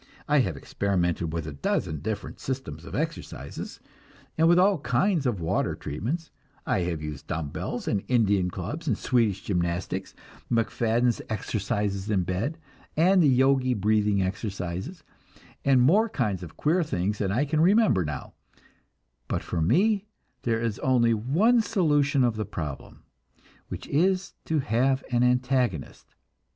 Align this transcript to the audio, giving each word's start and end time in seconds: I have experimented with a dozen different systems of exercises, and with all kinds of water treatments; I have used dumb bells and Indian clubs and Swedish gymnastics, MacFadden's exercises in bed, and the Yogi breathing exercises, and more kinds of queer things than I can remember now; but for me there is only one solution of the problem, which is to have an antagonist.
I 0.27 0.39
have 0.39 0.57
experimented 0.57 1.31
with 1.31 1.45
a 1.45 1.53
dozen 1.53 1.99
different 1.99 2.39
systems 2.39 2.85
of 2.85 2.95
exercises, 2.95 3.79
and 4.35 4.47
with 4.47 4.57
all 4.57 4.79
kinds 4.79 5.27
of 5.27 5.39
water 5.39 5.75
treatments; 5.75 6.31
I 6.65 6.79
have 6.79 7.03
used 7.03 7.27
dumb 7.27 7.49
bells 7.49 7.87
and 7.87 8.03
Indian 8.07 8.49
clubs 8.49 8.87
and 8.87 8.97
Swedish 8.97 9.43
gymnastics, 9.43 10.15
MacFadden's 10.51 11.21
exercises 11.29 12.09
in 12.09 12.23
bed, 12.23 12.57
and 12.97 13.21
the 13.21 13.29
Yogi 13.29 13.75
breathing 13.75 14.23
exercises, 14.23 15.03
and 15.63 15.79
more 15.83 16.09
kinds 16.09 16.41
of 16.41 16.57
queer 16.57 16.81
things 16.81 17.19
than 17.19 17.31
I 17.31 17.45
can 17.45 17.61
remember 17.61 18.03
now; 18.03 18.33
but 19.27 19.43
for 19.43 19.61
me 19.61 20.07
there 20.41 20.59
is 20.59 20.79
only 20.79 21.13
one 21.13 21.61
solution 21.61 22.23
of 22.23 22.37
the 22.37 22.45
problem, 22.45 23.03
which 23.67 23.85
is 23.87 24.33
to 24.45 24.61
have 24.61 25.03
an 25.11 25.21
antagonist. 25.21 26.15